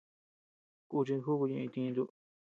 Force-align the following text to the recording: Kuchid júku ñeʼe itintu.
Kuchid 0.89 1.19
júku 1.25 1.45
ñeʼe 1.51 1.65
itintu. 1.67 2.03